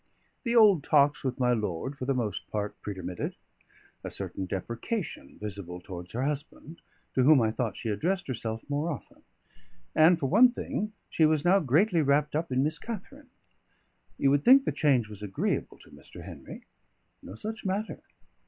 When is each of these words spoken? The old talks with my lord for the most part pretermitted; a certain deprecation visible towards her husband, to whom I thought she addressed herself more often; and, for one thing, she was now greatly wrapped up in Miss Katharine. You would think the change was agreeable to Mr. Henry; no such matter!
The 0.45 0.55
old 0.55 0.83
talks 0.83 1.23
with 1.23 1.39
my 1.39 1.53
lord 1.53 1.95
for 1.95 2.05
the 2.05 2.15
most 2.15 2.47
part 2.49 2.75
pretermitted; 2.81 3.35
a 4.03 4.09
certain 4.09 4.47
deprecation 4.47 5.37
visible 5.37 5.79
towards 5.79 6.13
her 6.13 6.23
husband, 6.23 6.81
to 7.13 7.21
whom 7.21 7.39
I 7.39 7.51
thought 7.51 7.77
she 7.77 7.89
addressed 7.89 8.27
herself 8.27 8.67
more 8.67 8.89
often; 8.91 9.21
and, 9.93 10.17
for 10.19 10.25
one 10.25 10.49
thing, 10.53 10.93
she 11.11 11.27
was 11.27 11.45
now 11.45 11.59
greatly 11.59 12.01
wrapped 12.01 12.35
up 12.35 12.51
in 12.51 12.63
Miss 12.63 12.79
Katharine. 12.79 13.29
You 14.17 14.31
would 14.31 14.43
think 14.43 14.63
the 14.63 14.71
change 14.71 15.07
was 15.07 15.21
agreeable 15.21 15.77
to 15.77 15.91
Mr. 15.91 16.23
Henry; 16.25 16.63
no 17.21 17.35
such 17.35 17.63
matter! 17.63 17.99